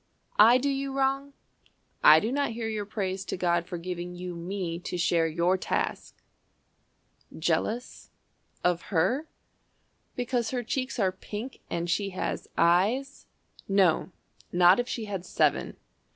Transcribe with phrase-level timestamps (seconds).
[0.39, 1.33] I do you wrong?
[2.03, 5.57] I do not hear your praise To God for giving you me to share your
[5.59, 6.23] task?
[7.37, 8.09] "Jealous
[8.63, 9.27] of Her?
[10.15, 13.27] Because her cheeks are pink, And she has eyes?
[13.67, 14.11] No,
[14.51, 15.77] not if she had seven.